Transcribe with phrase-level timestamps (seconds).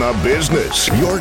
[0.00, 0.88] the business.
[0.98, 1.18] Your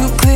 [0.00, 0.27] I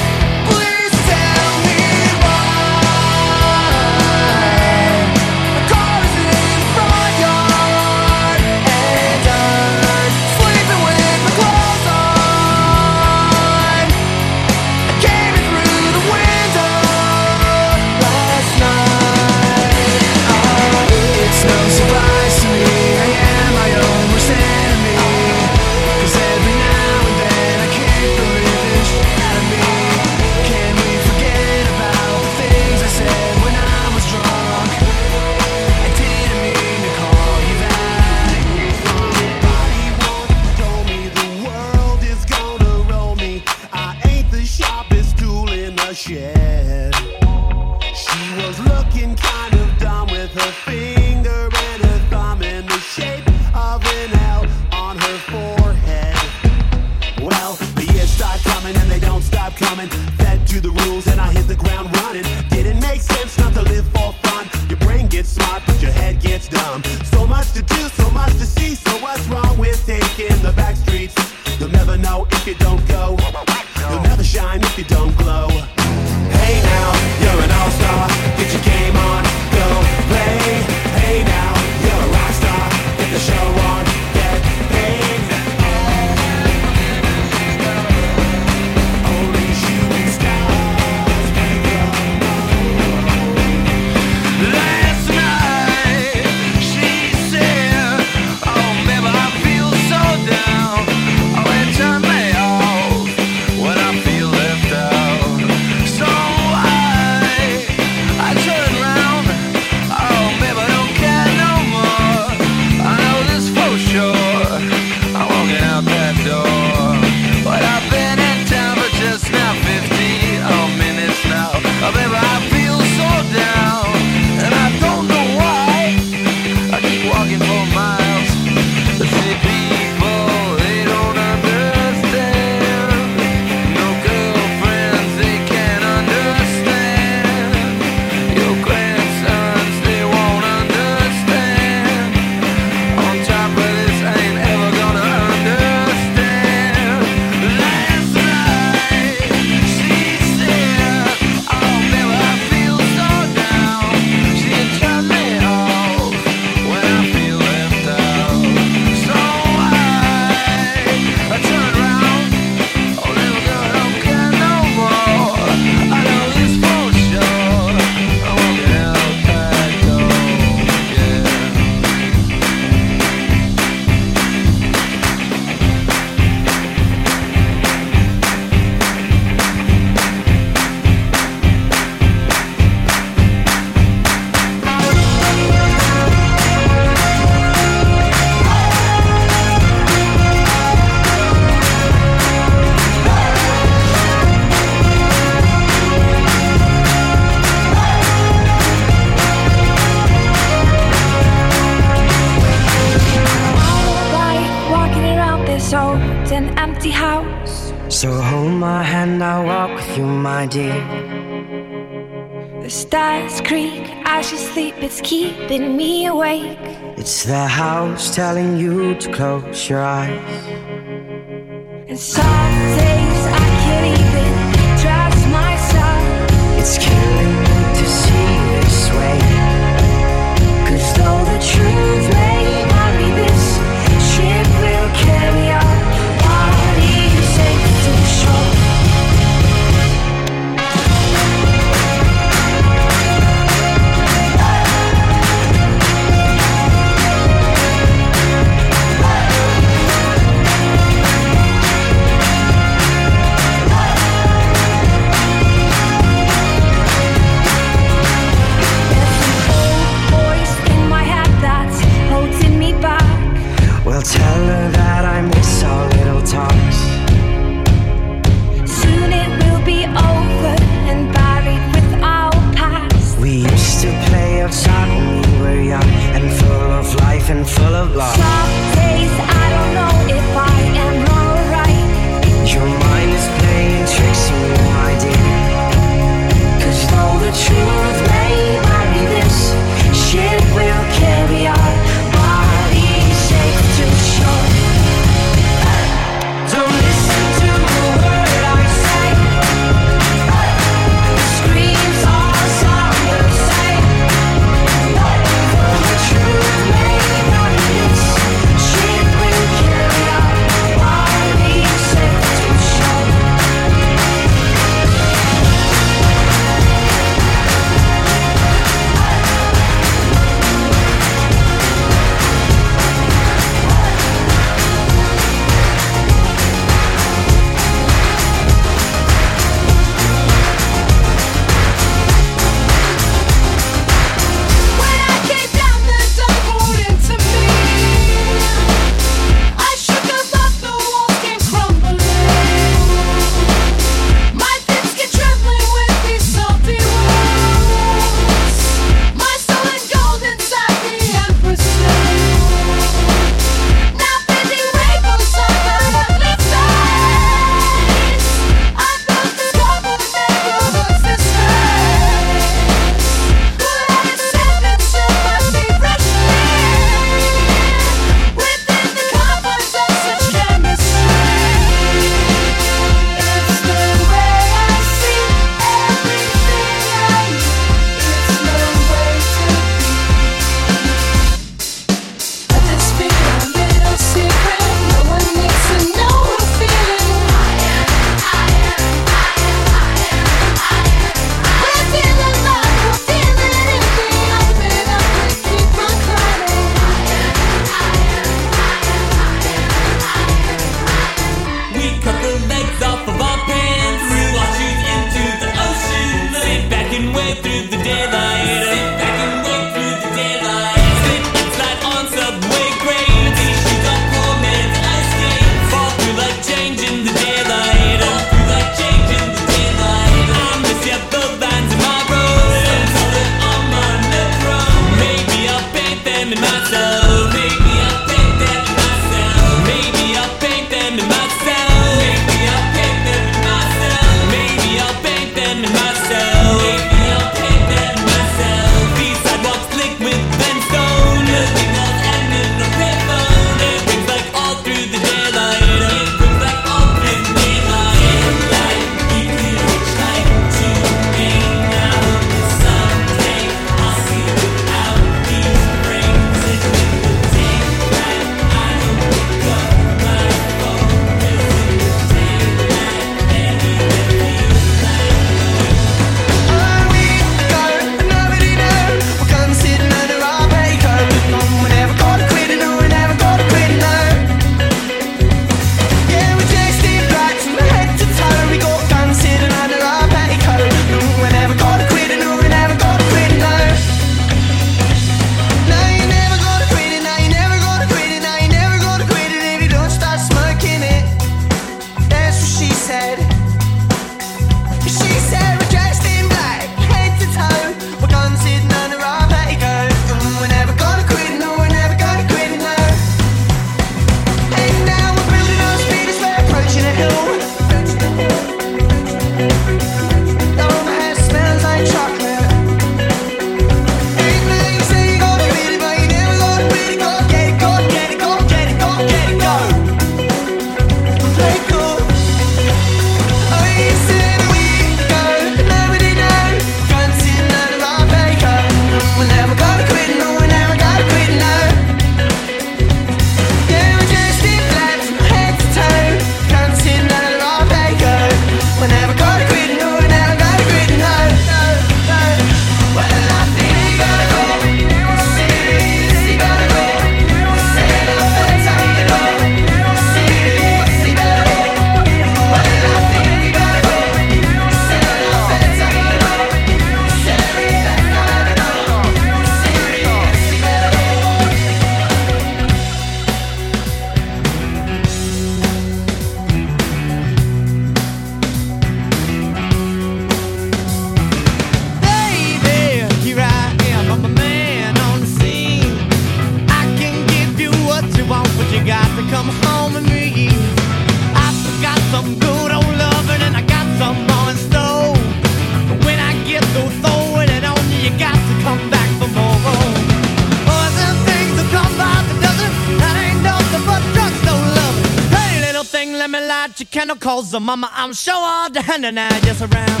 [596.46, 597.90] light your candle calls the mama.
[597.92, 600.00] I'm sure all the hand and I just around.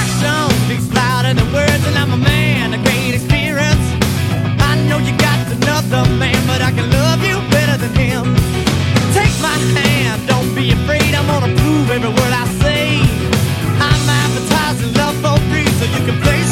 [0.00, 3.86] Action speaks louder than words, and I'm a man of great experience.
[4.60, 8.24] I know you got another man, but I can love you better than him.
[9.16, 11.14] Take my hand, don't be afraid.
[11.14, 13.00] I'm gonna prove every word I say.
[13.88, 16.51] I'm advertising love for free, so you can place.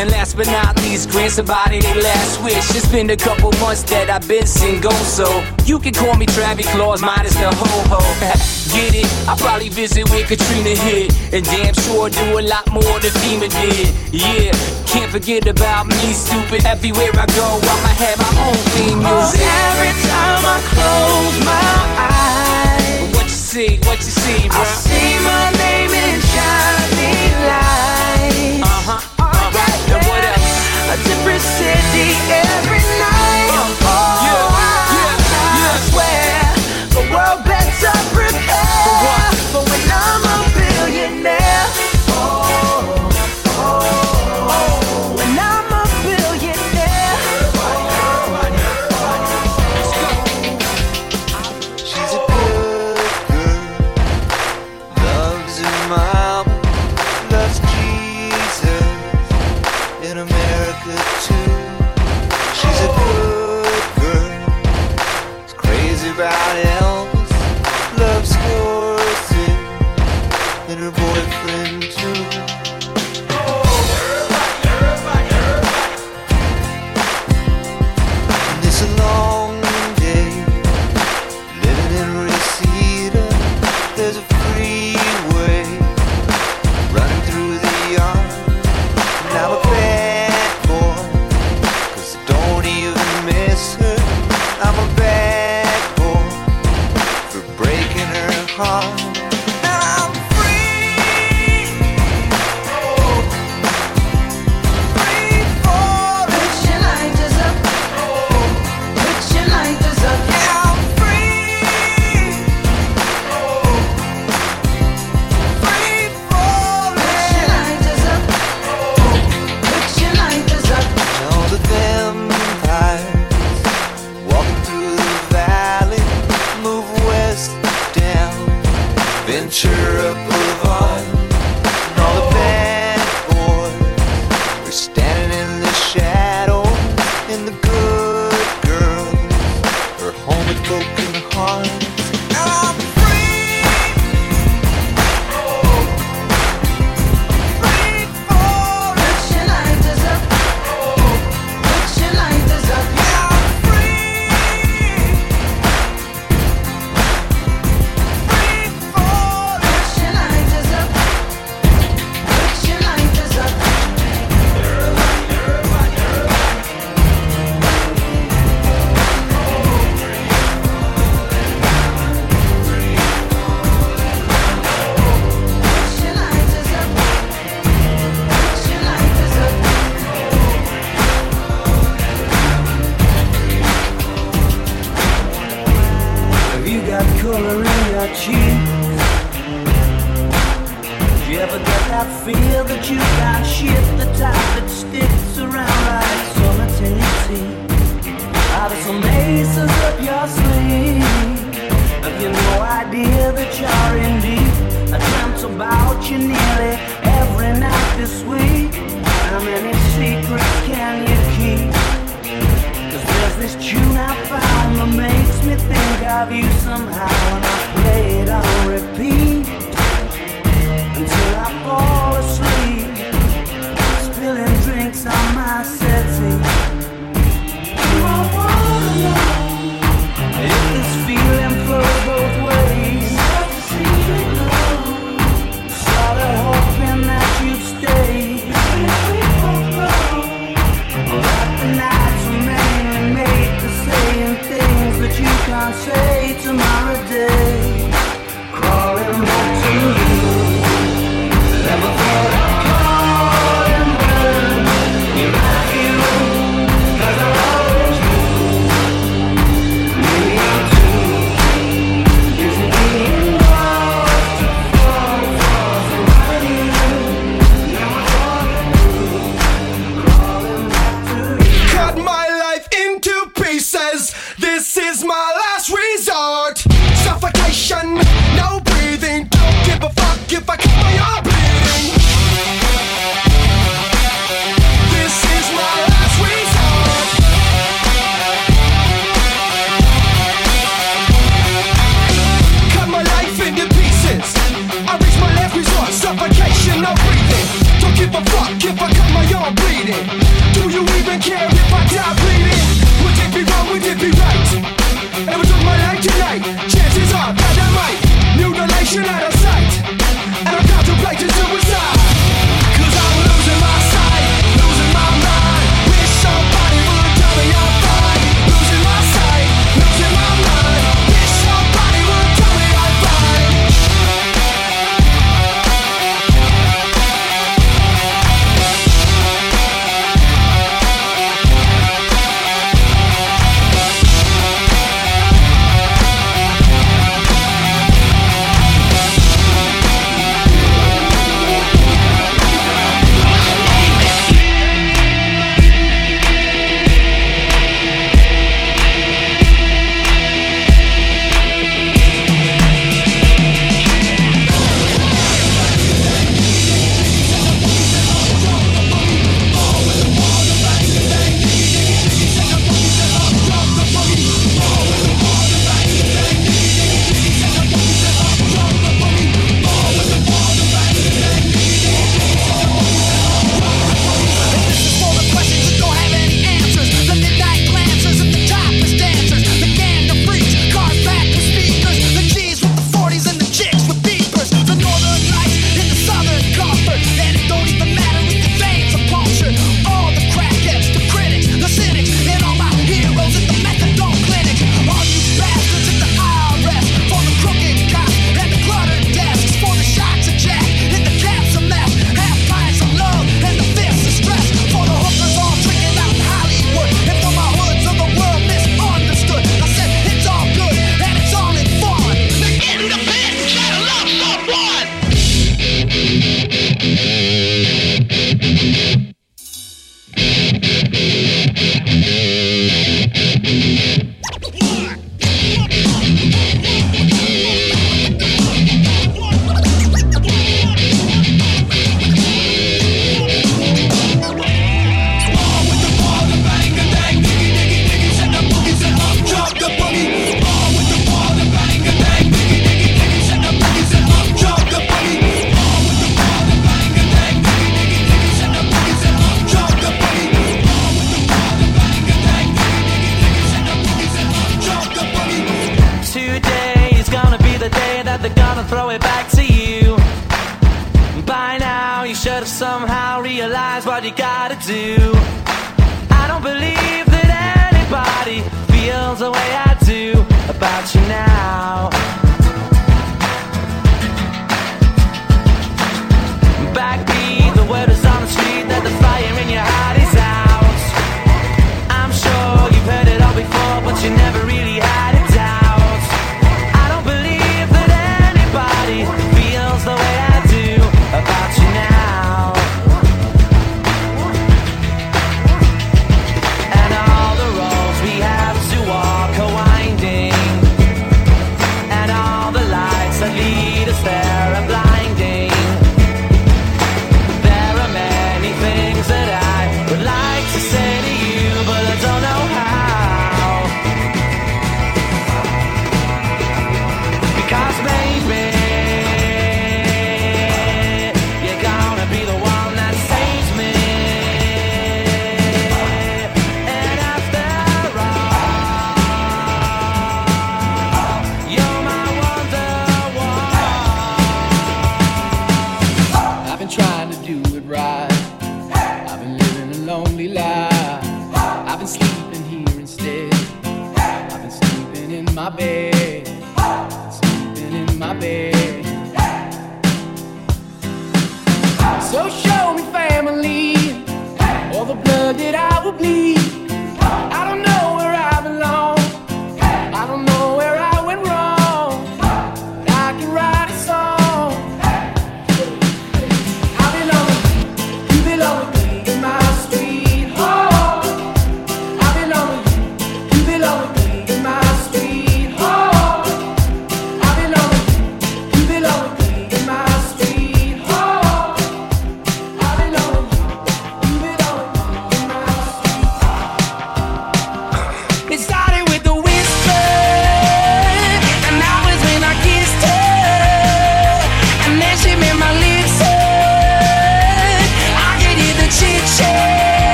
[0.00, 2.56] And last but not least, grant somebody their last wish.
[2.72, 5.28] It's been a couple months that I've been single, so
[5.66, 8.00] you can call me Travie Claus, minus the ho ho.
[8.72, 9.04] Get it?
[9.28, 13.52] I probably visit where Katrina hit, and damn sure do a lot more than FEMA
[13.52, 13.92] did.
[14.08, 14.56] Yeah,
[14.88, 16.64] can't forget about me, stupid.
[16.64, 19.44] Everywhere I go, I'ma have my own theme oh, music.
[19.44, 21.76] Oh, every time I close my
[22.08, 23.76] eyes, what you see?
[23.84, 24.60] What you see, bro?
[24.60, 25.89] I see my name
[30.90, 32.79] a different city every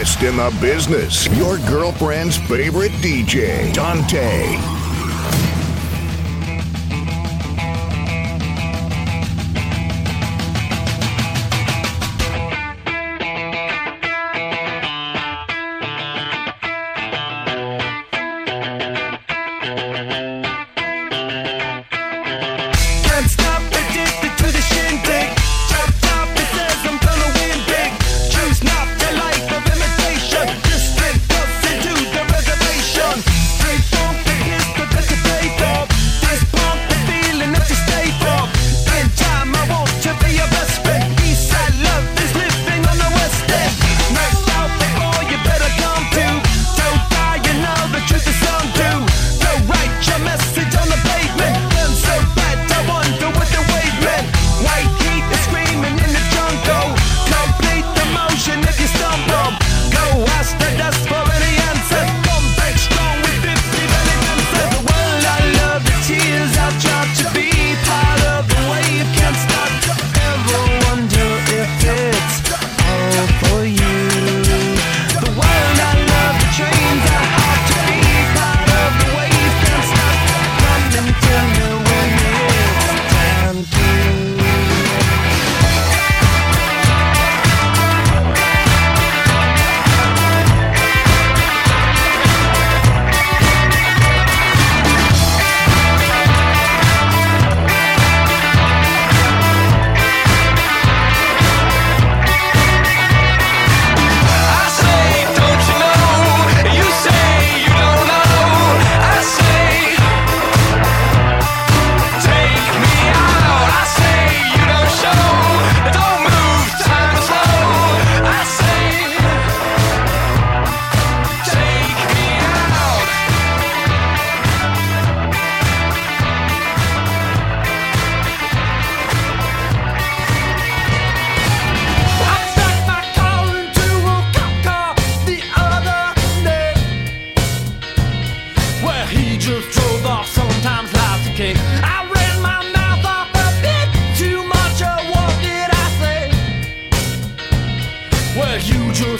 [0.00, 1.26] best in the business.
[1.36, 4.69] Your girlfriend's favorite DJ, Dante.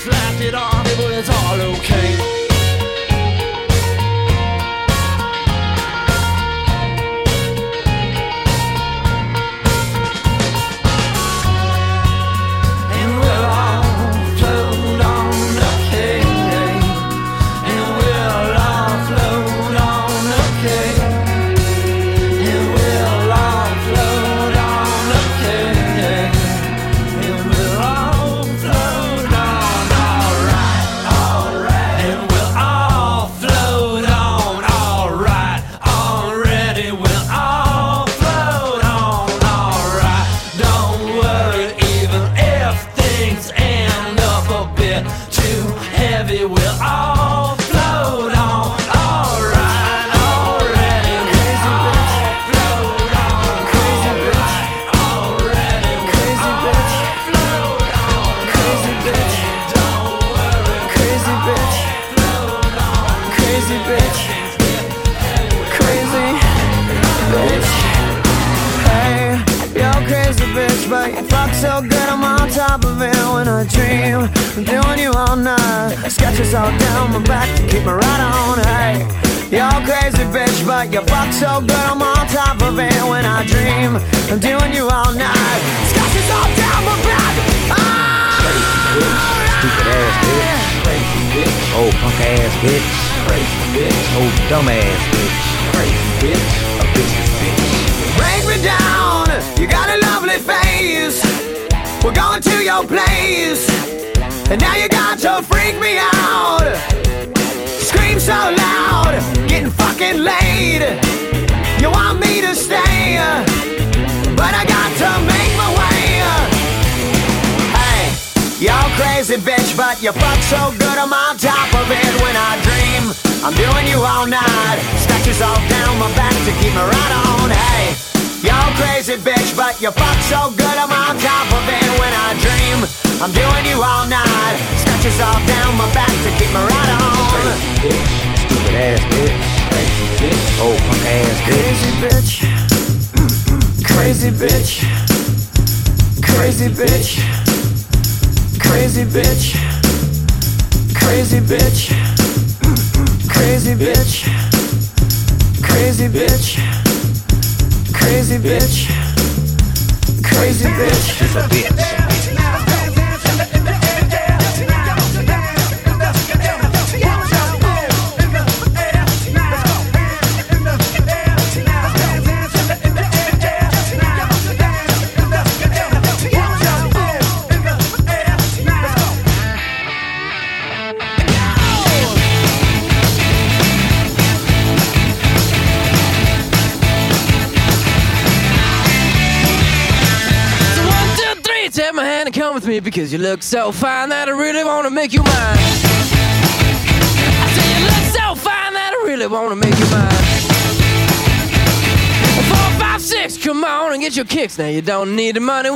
[0.00, 1.89] Slapped it off, but it's all okay.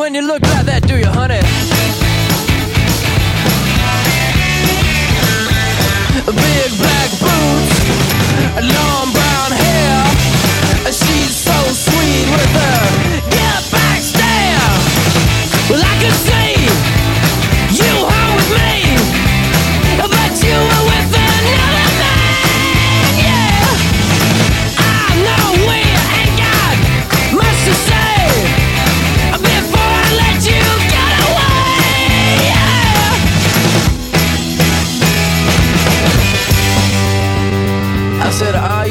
[0.05, 0.54] when you look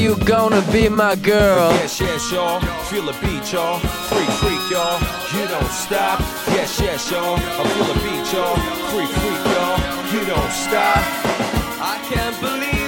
[0.03, 1.71] you gonna be my girl?
[1.71, 2.59] Yes, yes, y'all.
[2.89, 3.79] Feel the beat, y'all.
[3.79, 4.99] Freak, freak, y'all.
[5.33, 6.19] You don't stop.
[6.57, 7.37] Yes, yes, y'all.
[7.37, 8.57] I feel the beat, y'all.
[8.91, 9.79] Freak, freak, y'all.
[10.13, 11.03] You don't stop.
[11.79, 12.82] I can't believe.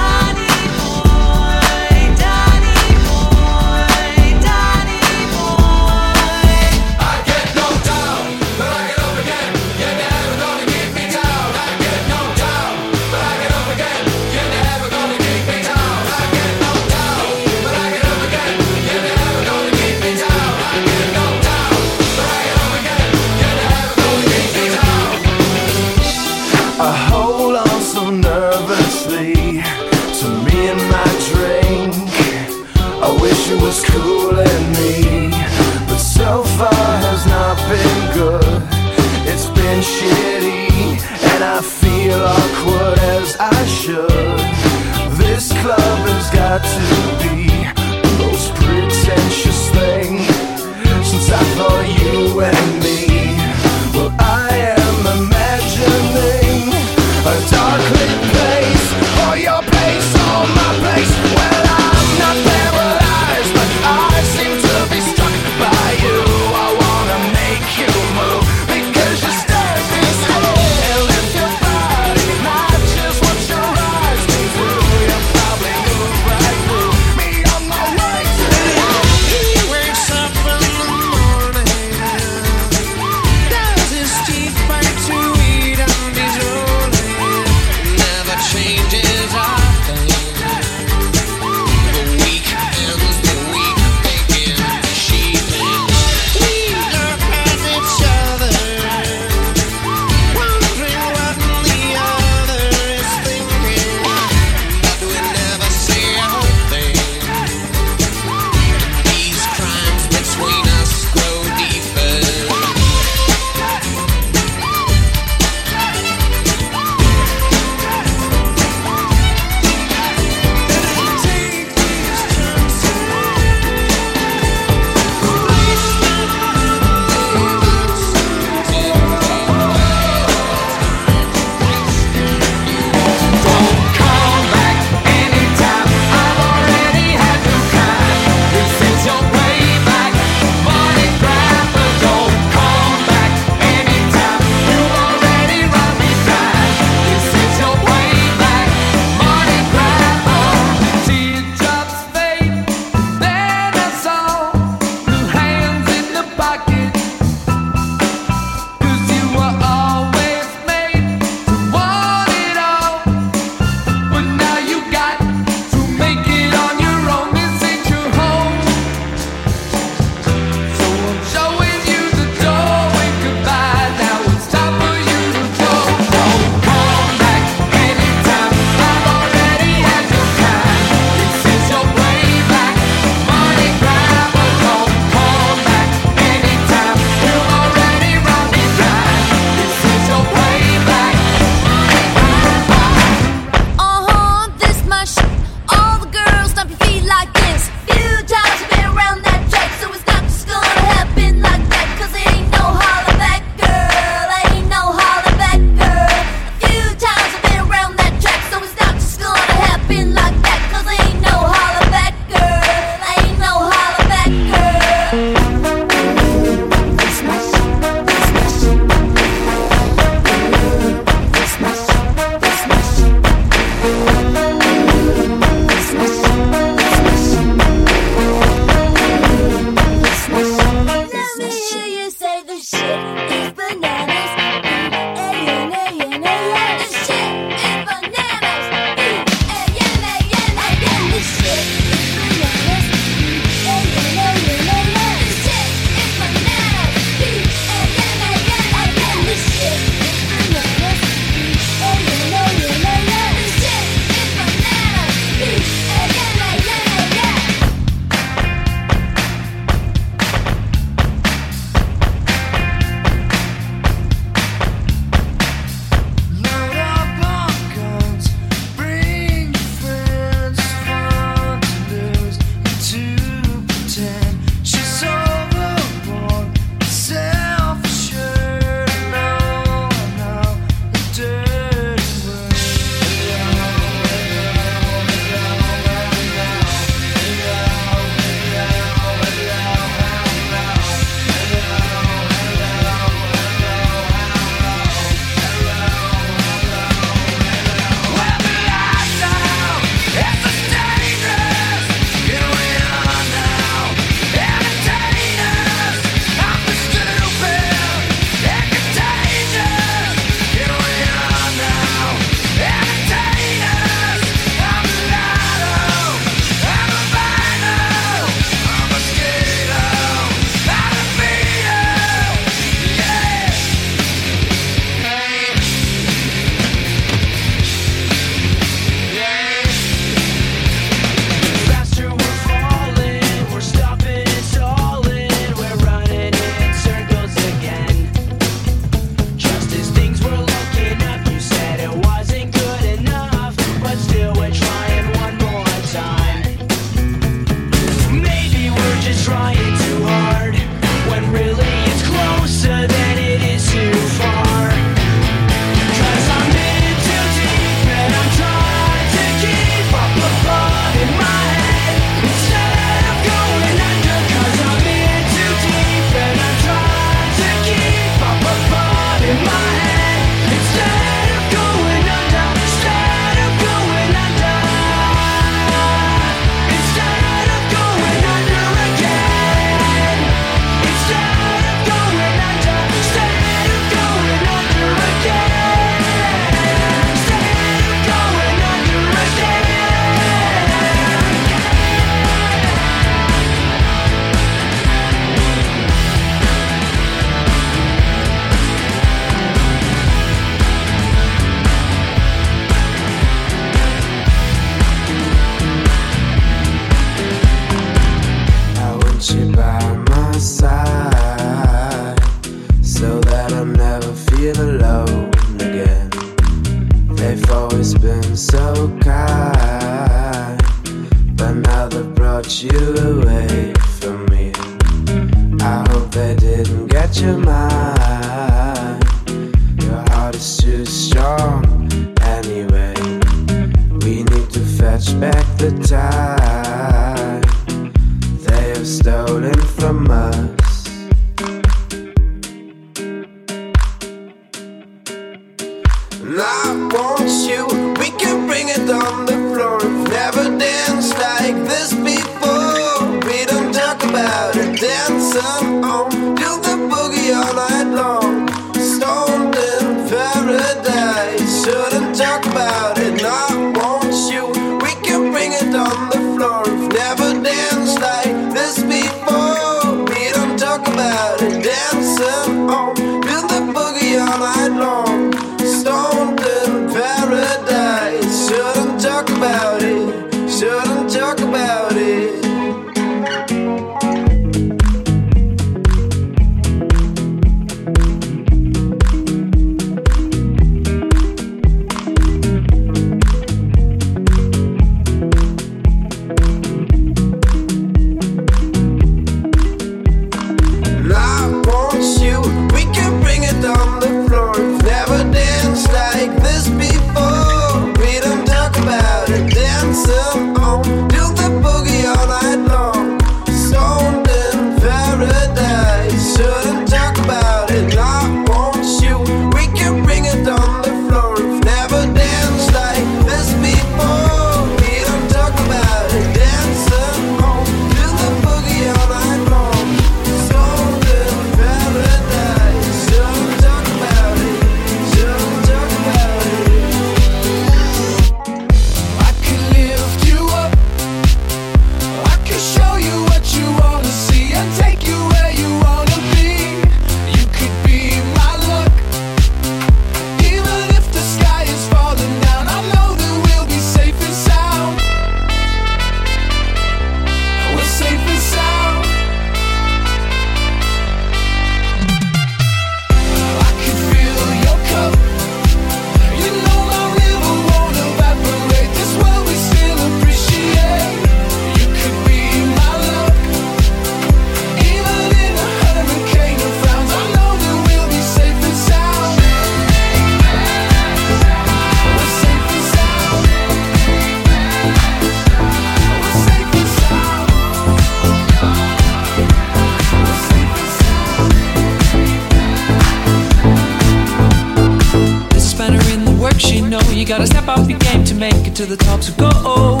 [597.31, 599.23] gotta step up your game to make it to the top.
[599.23, 600.00] So go.